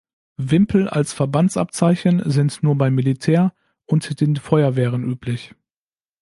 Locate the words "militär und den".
2.95-4.35